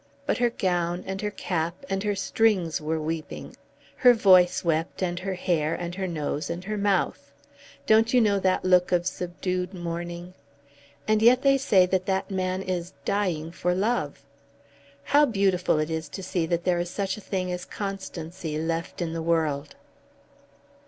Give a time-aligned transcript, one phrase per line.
[0.25, 3.55] But her gown, and her cap, and her strings were weeping.
[3.97, 7.31] Her voice wept, and her hair, and her nose, and her mouth.
[7.85, 10.33] Don't you know that look of subdued mourning?
[11.07, 14.23] And yet they say that that man is dying for love.
[15.03, 19.03] How beautiful it is to see that there is such a thing as constancy left
[19.03, 19.75] in the world."